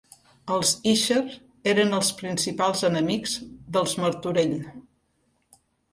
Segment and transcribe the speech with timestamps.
[0.53, 1.19] Els Íxer
[1.73, 3.35] eren els principals enemics
[3.77, 4.57] dels Martorell.